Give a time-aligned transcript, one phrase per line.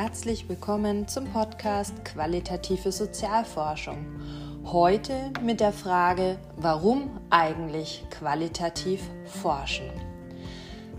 [0.00, 4.06] Herzlich willkommen zum Podcast Qualitative Sozialforschung.
[4.64, 9.90] Heute mit der Frage, warum eigentlich qualitativ forschen?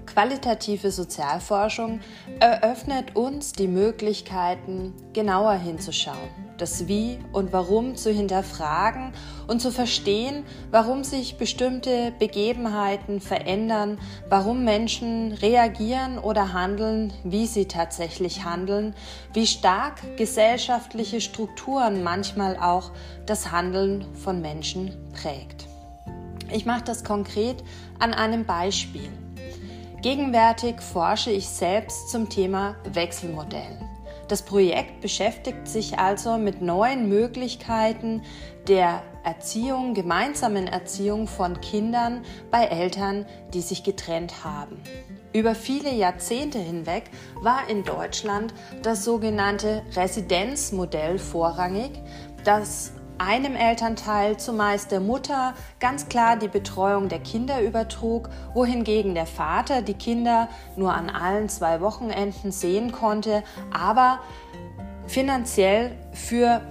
[0.05, 2.01] Qualitative Sozialforschung
[2.41, 9.11] eröffnet uns die Möglichkeiten, genauer hinzuschauen, das Wie und Warum zu hinterfragen
[9.47, 13.97] und zu verstehen, warum sich bestimmte Begebenheiten verändern,
[14.29, 18.93] warum Menschen reagieren oder handeln, wie sie tatsächlich handeln,
[19.33, 22.91] wie stark gesellschaftliche Strukturen manchmal auch
[23.25, 25.67] das Handeln von Menschen prägt.
[26.51, 27.63] Ich mache das konkret
[27.99, 29.09] an einem Beispiel.
[30.01, 33.88] Gegenwärtig forsche ich selbst zum Thema Wechselmodellen.
[34.29, 38.21] Das Projekt beschäftigt sich also mit neuen Möglichkeiten
[38.67, 42.21] der Erziehung, gemeinsamen Erziehung von Kindern
[42.51, 44.77] bei Eltern, die sich getrennt haben.
[45.33, 47.05] Über viele Jahrzehnte hinweg
[47.41, 51.91] war in Deutschland das sogenannte Residenzmodell vorrangig,
[52.43, 59.25] das einem Elternteil, zumeist der Mutter, ganz klar die Betreuung der Kinder übertrug, wohingegen der
[59.25, 64.19] Vater die Kinder nur an allen zwei Wochenenden sehen konnte, aber
[65.07, 66.61] finanziell für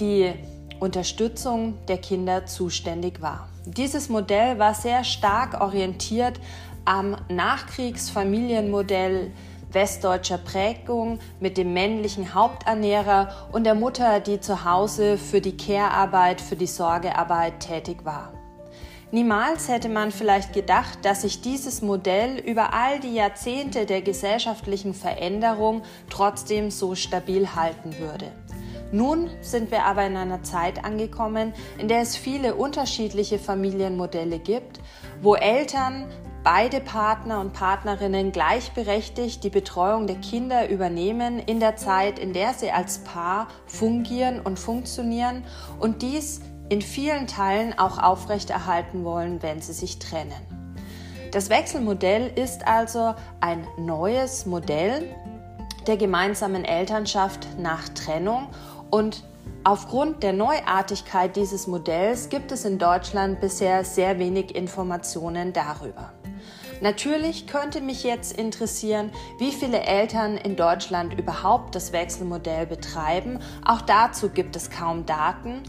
[0.00, 0.32] die
[0.80, 3.48] Unterstützung der Kinder zuständig war.
[3.64, 6.40] Dieses Modell war sehr stark orientiert
[6.84, 9.32] am Nachkriegsfamilienmodell
[9.74, 16.40] westdeutscher Prägung mit dem männlichen Haupternährer und der Mutter, die zu Hause für die Care-Arbeit,
[16.40, 18.32] für die Sorgearbeit tätig war.
[19.10, 24.92] Niemals hätte man vielleicht gedacht, dass sich dieses Modell über all die Jahrzehnte der gesellschaftlichen
[24.92, 28.32] Veränderung trotzdem so stabil halten würde.
[28.90, 34.80] Nun sind wir aber in einer Zeit angekommen, in der es viele unterschiedliche Familienmodelle gibt,
[35.20, 36.06] wo Eltern
[36.44, 42.52] beide Partner und Partnerinnen gleichberechtigt die Betreuung der Kinder übernehmen in der Zeit, in der
[42.52, 45.42] sie als Paar fungieren und funktionieren
[45.80, 50.32] und dies in vielen Teilen auch aufrechterhalten wollen, wenn sie sich trennen.
[51.32, 55.14] Das Wechselmodell ist also ein neues Modell
[55.86, 58.48] der gemeinsamen Elternschaft nach Trennung
[58.90, 59.24] und
[59.66, 66.12] Aufgrund der Neuartigkeit dieses Modells gibt es in Deutschland bisher sehr wenig Informationen darüber.
[66.84, 73.38] Natürlich könnte mich jetzt interessieren, wie viele Eltern in Deutschland überhaupt das Wechselmodell betreiben.
[73.64, 75.62] Auch dazu gibt es kaum Daten.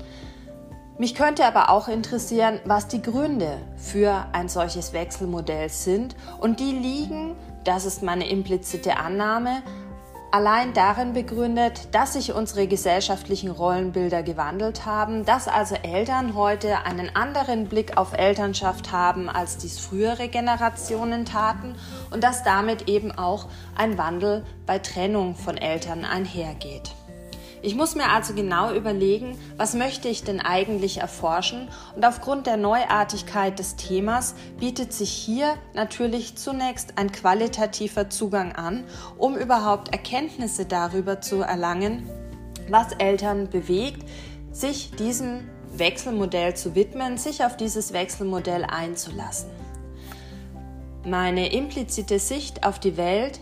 [0.98, 6.18] Mich könnte aber auch interessieren, was die Gründe für ein solches Wechselmodell sind.
[6.42, 9.64] Und die liegen, das ist meine implizite Annahme,
[10.36, 17.16] allein darin begründet, dass sich unsere gesellschaftlichen Rollenbilder gewandelt haben, dass also Eltern heute einen
[17.16, 21.76] anderen Blick auf Elternschaft haben, als dies frühere Generationen taten
[22.12, 23.48] und dass damit eben auch
[23.78, 26.92] ein Wandel bei Trennung von Eltern einhergeht.
[27.66, 32.58] Ich muss mir also genau überlegen, was möchte ich denn eigentlich erforschen und aufgrund der
[32.58, 38.84] Neuartigkeit des Themas bietet sich hier natürlich zunächst ein qualitativer Zugang an,
[39.18, 42.08] um überhaupt Erkenntnisse darüber zu erlangen,
[42.70, 44.08] was Eltern bewegt,
[44.52, 49.50] sich diesem Wechselmodell zu widmen, sich auf dieses Wechselmodell einzulassen.
[51.04, 53.40] Meine implizite Sicht auf die Welt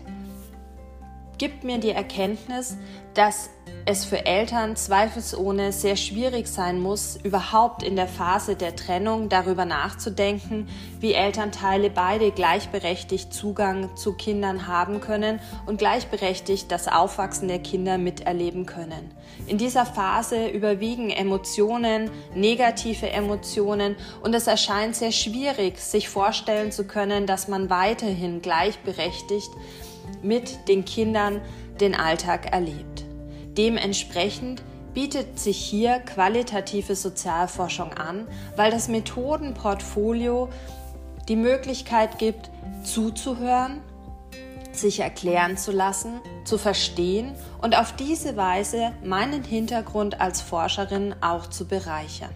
[1.38, 2.76] gibt mir die Erkenntnis,
[3.14, 3.50] dass
[3.86, 9.66] es für Eltern zweifelsohne sehr schwierig sein muss, überhaupt in der Phase der Trennung darüber
[9.66, 10.68] nachzudenken,
[11.00, 17.98] wie Elternteile beide gleichberechtigt Zugang zu Kindern haben können und gleichberechtigt das Aufwachsen der Kinder
[17.98, 19.10] miterleben können.
[19.46, 26.84] In dieser Phase überwiegen Emotionen, negative Emotionen und es erscheint sehr schwierig, sich vorstellen zu
[26.84, 29.50] können, dass man weiterhin gleichberechtigt
[30.24, 31.40] mit den Kindern
[31.80, 33.04] den Alltag erlebt.
[33.56, 34.62] Dementsprechend
[34.94, 38.26] bietet sich hier qualitative Sozialforschung an,
[38.56, 40.48] weil das Methodenportfolio
[41.28, 42.50] die Möglichkeit gibt,
[42.84, 43.80] zuzuhören,
[44.72, 51.48] sich erklären zu lassen, zu verstehen und auf diese Weise meinen Hintergrund als Forscherin auch
[51.48, 52.30] zu bereichern.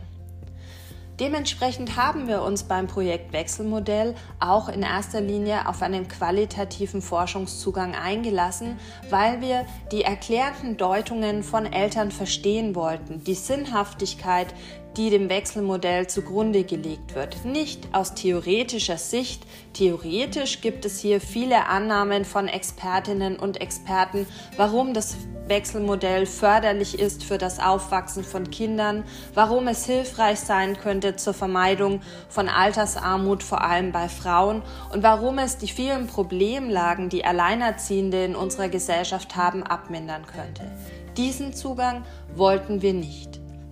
[1.20, 7.96] Dementsprechend haben wir uns beim Projekt Wechselmodell auch in erster Linie auf einen qualitativen Forschungszugang
[7.96, 8.78] eingelassen,
[9.10, 14.54] weil wir die erklärten Deutungen von Eltern verstehen wollten, die Sinnhaftigkeit
[14.98, 17.44] die dem Wechselmodell zugrunde gelegt wird.
[17.44, 19.44] Nicht aus theoretischer Sicht.
[19.72, 25.16] Theoretisch gibt es hier viele Annahmen von Expertinnen und Experten, warum das
[25.46, 29.04] Wechselmodell förderlich ist für das Aufwachsen von Kindern,
[29.34, 34.62] warum es hilfreich sein könnte zur Vermeidung von Altersarmut, vor allem bei Frauen,
[34.92, 40.70] und warum es die vielen Problemlagen, die Alleinerziehende in unserer Gesellschaft haben, abmindern könnte.
[41.16, 42.04] Diesen Zugang
[42.34, 43.27] wollten wir nicht.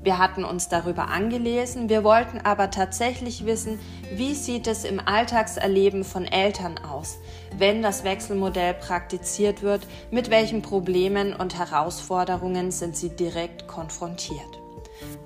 [0.07, 3.81] Wir hatten uns darüber angelesen, wir wollten aber tatsächlich wissen,
[4.13, 7.19] wie sieht es im Alltagserleben von Eltern aus,
[7.59, 14.61] wenn das Wechselmodell praktiziert wird, mit welchen Problemen und Herausforderungen sind sie direkt konfrontiert.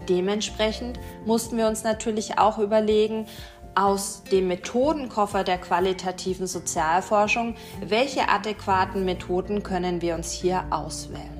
[0.08, 3.26] Dementsprechend mussten wir uns natürlich auch überlegen,
[3.74, 7.54] aus dem Methodenkoffer der qualitativen Sozialforschung,
[7.84, 11.39] welche adäquaten Methoden können wir uns hier auswählen.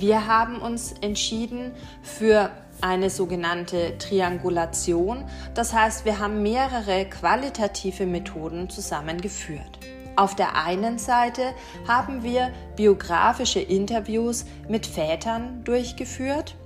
[0.00, 2.50] Wir haben uns entschieden für
[2.80, 5.26] eine sogenannte Triangulation.
[5.52, 9.78] Das heißt, wir haben mehrere qualitative Methoden zusammengeführt.
[10.16, 11.52] Auf der einen Seite
[11.86, 16.56] haben wir biografische Interviews mit Vätern durchgeführt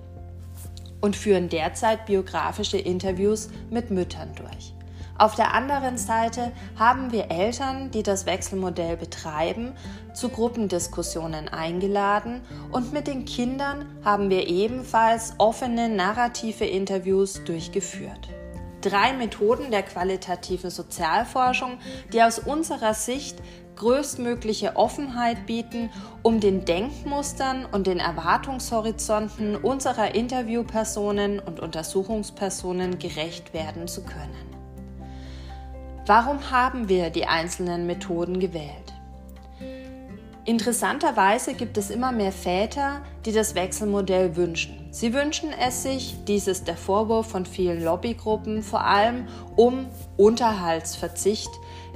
[1.00, 4.75] und führen derzeit biografische Interviews mit Müttern durch.
[5.16, 9.72] Auf der anderen Seite haben wir Eltern, die das Wechselmodell betreiben,
[10.12, 12.40] zu Gruppendiskussionen eingeladen
[12.72, 18.28] und mit den Kindern haben wir ebenfalls offene narrative Interviews durchgeführt.
[18.81, 21.78] Drei Methoden der qualitativen Sozialforschung,
[22.12, 23.38] die aus unserer Sicht
[23.76, 25.90] größtmögliche Offenheit bieten,
[26.22, 34.54] um den Denkmustern und den Erwartungshorizonten unserer Interviewpersonen und Untersuchungspersonen gerecht werden zu können.
[36.06, 38.93] Warum haben wir die einzelnen Methoden gewählt?
[40.45, 44.89] Interessanterweise gibt es immer mehr Väter, die das Wechselmodell wünschen.
[44.91, 49.87] Sie wünschen es sich, dies ist der Vorwurf von vielen Lobbygruppen, vor allem um
[50.19, 51.49] Unterhaltsverzicht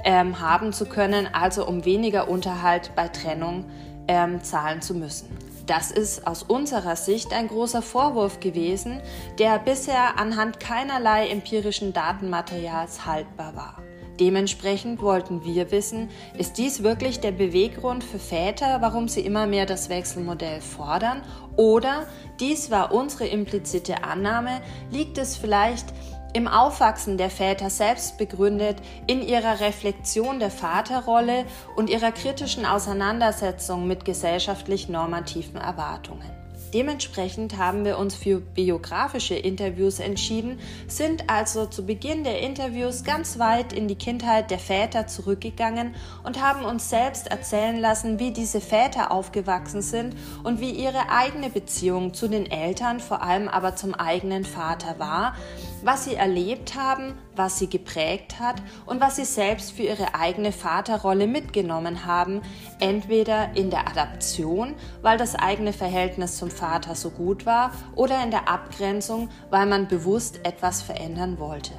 [0.03, 3.65] ähm, haben zu können, also um weniger Unterhalt bei Trennung
[4.07, 5.37] ähm, zahlen zu müssen.
[5.67, 9.01] Das ist aus unserer Sicht ein großer Vorwurf gewesen,
[9.37, 13.88] der bisher anhand keinerlei empirischen Datenmaterials haltbar war.
[14.19, 19.65] Dementsprechend wollten wir wissen, ist dies wirklich der Beweggrund für Väter, warum sie immer mehr
[19.65, 21.21] das Wechselmodell fordern?
[21.55, 22.05] Oder
[22.39, 24.61] dies war unsere implizite Annahme,
[24.91, 25.85] liegt es vielleicht
[26.33, 28.77] im Aufwachsen der Väter selbst begründet,
[29.07, 31.45] in ihrer Reflexion der Vaterrolle
[31.75, 36.38] und ihrer kritischen Auseinandersetzung mit gesellschaftlich normativen Erwartungen.
[36.73, 43.39] Dementsprechend haben wir uns für biografische Interviews entschieden, sind also zu Beginn der Interviews ganz
[43.39, 48.61] weit in die Kindheit der Väter zurückgegangen und haben uns selbst erzählen lassen, wie diese
[48.61, 53.95] Väter aufgewachsen sind und wie ihre eigene Beziehung zu den Eltern, vor allem aber zum
[53.95, 55.35] eigenen Vater war,
[55.83, 60.51] was sie erlebt haben, was sie geprägt hat und was sie selbst für ihre eigene
[60.51, 62.41] Vaterrolle mitgenommen haben,
[62.79, 68.31] entweder in der Adaption, weil das eigene Verhältnis zum Vater so gut war, oder in
[68.31, 71.73] der Abgrenzung, weil man bewusst etwas verändern wollte.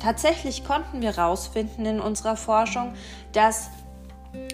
[0.00, 2.92] Tatsächlich konnten wir herausfinden in unserer Forschung,
[3.32, 3.70] dass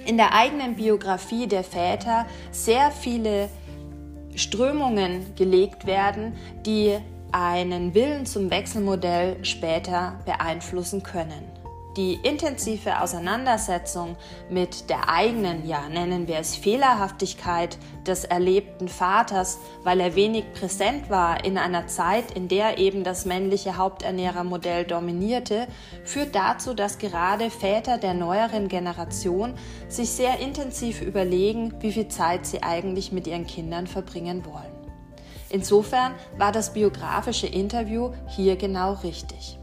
[0.06, 3.48] in der eigenen Biografie der Väter sehr viele
[4.34, 6.98] Strömungen gelegt werden, die
[7.32, 11.60] einen Willen zum Wechselmodell später beeinflussen können.
[11.96, 14.16] Die intensive Auseinandersetzung
[14.48, 21.10] mit der eigenen, ja nennen wir es Fehlerhaftigkeit des erlebten Vaters, weil er wenig präsent
[21.10, 25.66] war in einer Zeit, in der eben das männliche Haupternährermodell dominierte,
[26.04, 29.54] führt dazu, dass gerade Väter der neueren Generation
[29.88, 34.69] sich sehr intensiv überlegen, wie viel Zeit sie eigentlich mit ihren Kindern verbringen wollen.
[35.50, 39.58] Insofern war das biografische Interview hier genau richtig.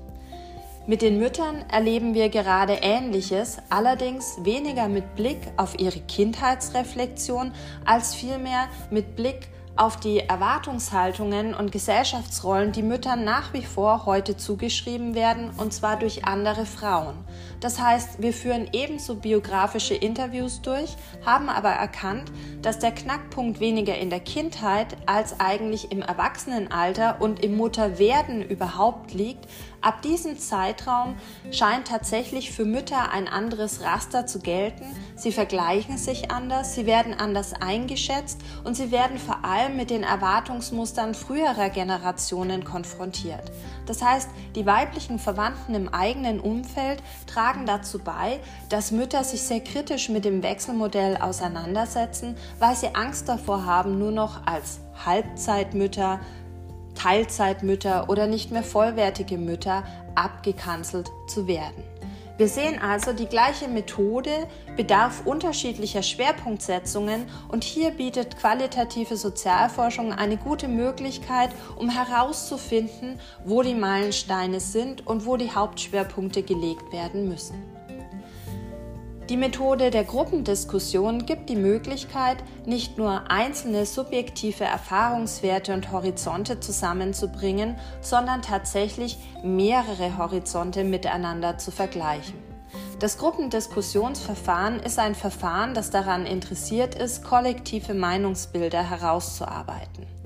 [0.85, 7.51] Mit den Müttern erleben wir gerade Ähnliches, allerdings weniger mit Blick auf ihre Kindheitsreflexion
[7.83, 14.37] als vielmehr mit Blick auf die Erwartungshaltungen und Gesellschaftsrollen, die Müttern nach wie vor heute
[14.37, 17.15] zugeschrieben werden, und zwar durch andere Frauen.
[17.59, 20.95] Das heißt, wir führen ebenso biografische Interviews durch,
[21.25, 27.43] haben aber erkannt, dass der Knackpunkt weniger in der Kindheit als eigentlich im Erwachsenenalter und
[27.43, 29.47] im Mutterwerden überhaupt liegt,
[29.87, 31.15] Ab diesem Zeitraum
[31.51, 34.85] scheint tatsächlich für Mütter ein anderes Raster zu gelten.
[35.15, 40.03] Sie vergleichen sich anders, sie werden anders eingeschätzt und sie werden vor allem mit den
[40.03, 43.51] Erwartungsmustern früherer Generationen konfrontiert.
[43.85, 48.39] Das heißt, die weiblichen Verwandten im eigenen Umfeld tragen dazu bei,
[48.69, 54.11] dass Mütter sich sehr kritisch mit dem Wechselmodell auseinandersetzen, weil sie Angst davor haben, nur
[54.11, 56.19] noch als Halbzeitmütter
[56.97, 59.83] Teilzeitmütter oder nicht mehr vollwertige Mütter
[60.15, 61.83] abgekanzelt zu werden.
[62.37, 70.37] Wir sehen also, die gleiche Methode bedarf unterschiedlicher Schwerpunktsetzungen und hier bietet qualitative Sozialforschung eine
[70.37, 77.76] gute Möglichkeit, um herauszufinden, wo die Meilensteine sind und wo die Hauptschwerpunkte gelegt werden müssen.
[79.29, 87.75] Die Methode der Gruppendiskussion gibt die Möglichkeit, nicht nur einzelne subjektive Erfahrungswerte und Horizonte zusammenzubringen,
[87.99, 92.35] sondern tatsächlich mehrere Horizonte miteinander zu vergleichen.
[92.99, 100.16] Das Gruppendiskussionsverfahren ist ein Verfahren, das daran interessiert ist, kollektive Meinungsbilder herauszuarbeiten.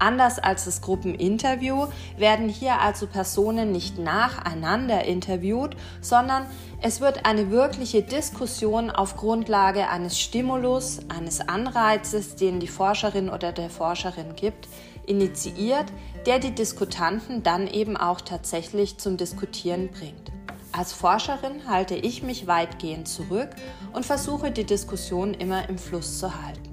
[0.00, 6.46] Anders als das Gruppeninterview werden hier also Personen nicht nacheinander interviewt, sondern
[6.80, 13.52] es wird eine wirkliche Diskussion auf Grundlage eines Stimulus, eines Anreizes, den die Forscherin oder
[13.52, 14.68] der Forscherin gibt,
[15.06, 15.86] initiiert,
[16.24, 20.32] der die Diskutanten dann eben auch tatsächlich zum Diskutieren bringt.
[20.72, 23.50] Als Forscherin halte ich mich weitgehend zurück
[23.92, 26.70] und versuche die Diskussion immer im Fluss zu halten.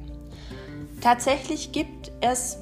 [1.01, 2.57] Tatsächlich gibt es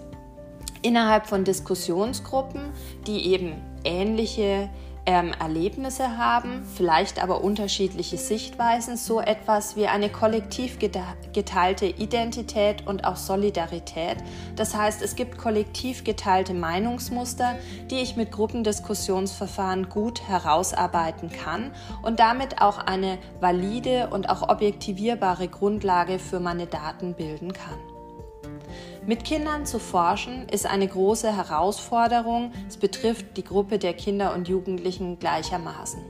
[0.86, 2.62] innerhalb von Diskussionsgruppen,
[3.08, 4.70] die eben ähnliche
[5.08, 13.06] ähm, Erlebnisse haben, vielleicht aber unterschiedliche Sichtweisen, so etwas wie eine kollektiv geteilte Identität und
[13.06, 14.18] auch Solidarität.
[14.56, 17.56] Das heißt, es gibt kollektiv geteilte Meinungsmuster,
[17.89, 21.72] die ich mit Gruppendiskussionsverfahren gut herausarbeiten kann
[22.04, 27.95] und damit auch eine valide und auch objektivierbare Grundlage für meine Daten bilden kann.
[29.08, 32.52] Mit Kindern zu forschen ist eine große Herausforderung.
[32.68, 36.02] Es betrifft die Gruppe der Kinder und Jugendlichen gleichermaßen.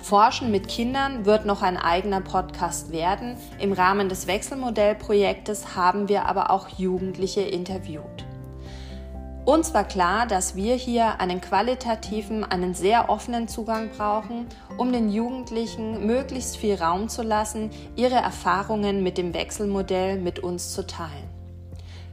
[0.00, 3.36] Forschen mit Kindern wird noch ein eigener Podcast werden.
[3.60, 8.24] Im Rahmen des Wechselmodellprojektes haben wir aber auch Jugendliche interviewt.
[9.44, 14.46] Uns war klar, dass wir hier einen qualitativen, einen sehr offenen Zugang brauchen,
[14.78, 20.72] um den Jugendlichen möglichst viel Raum zu lassen, ihre Erfahrungen mit dem Wechselmodell mit uns
[20.72, 21.39] zu teilen.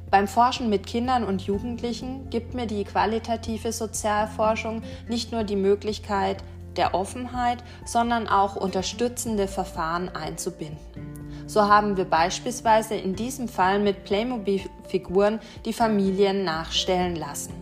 [0.10, 6.44] Beim Forschen mit Kindern und Jugendlichen gibt mir die qualitative Sozialforschung nicht nur die Möglichkeit
[6.78, 10.78] der Offenheit, sondern auch unterstützende Verfahren einzubinden.
[11.46, 17.54] So haben wir beispielsweise in diesem Fall mit Playmobil-Figuren die Familien nachstellen lassen.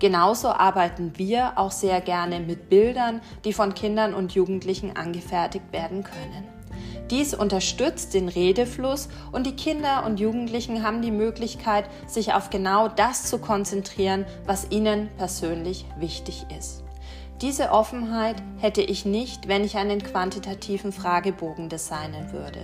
[0.00, 6.02] Genauso arbeiten wir auch sehr gerne mit Bildern, die von Kindern und Jugendlichen angefertigt werden
[6.02, 6.61] können.
[7.12, 12.88] Dies unterstützt den Redefluss und die Kinder und Jugendlichen haben die Möglichkeit, sich auf genau
[12.88, 16.82] das zu konzentrieren, was ihnen persönlich wichtig ist.
[17.40, 22.60] Diese Offenheit hätte ich nicht, wenn ich einen quantitativen Fragebogen designen würde.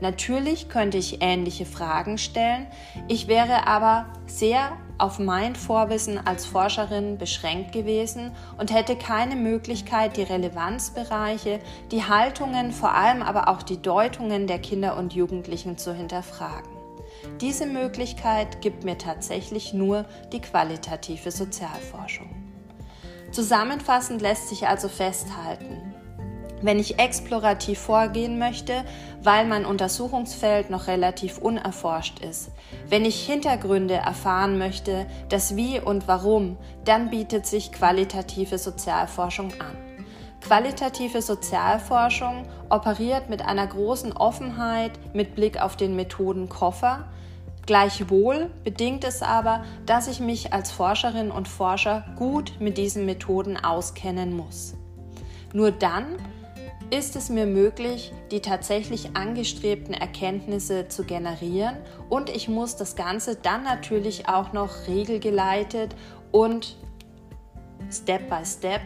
[0.00, 2.66] Natürlich könnte ich ähnliche Fragen stellen,
[3.08, 10.16] ich wäre aber sehr auf mein Vorwissen als Forscherin beschränkt gewesen und hätte keine Möglichkeit,
[10.16, 11.58] die Relevanzbereiche,
[11.90, 16.70] die Haltungen, vor allem aber auch die Deutungen der Kinder und Jugendlichen zu hinterfragen.
[17.40, 22.41] Diese Möglichkeit gibt mir tatsächlich nur die qualitative Sozialforschung.
[23.32, 25.94] Zusammenfassend lässt sich also festhalten,
[26.60, 28.84] wenn ich explorativ vorgehen möchte,
[29.22, 32.50] weil mein Untersuchungsfeld noch relativ unerforscht ist,
[32.88, 39.78] wenn ich Hintergründe erfahren möchte, das Wie und Warum, dann bietet sich qualitative Sozialforschung an.
[40.42, 47.08] Qualitative Sozialforschung operiert mit einer großen Offenheit mit Blick auf den Methodenkoffer.
[47.66, 53.56] Gleichwohl bedingt es aber, dass ich mich als Forscherin und Forscher gut mit diesen Methoden
[53.56, 54.74] auskennen muss.
[55.52, 56.16] Nur dann
[56.90, 61.76] ist es mir möglich, die tatsächlich angestrebten Erkenntnisse zu generieren
[62.10, 65.94] und ich muss das Ganze dann natürlich auch noch regelgeleitet
[66.32, 66.76] und
[67.90, 68.82] Step by Step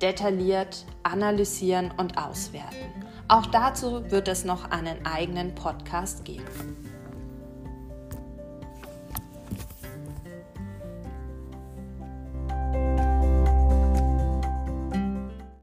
[0.00, 2.76] detailliert analysieren und auswerten.
[3.26, 6.87] Auch dazu wird es noch einen eigenen Podcast geben.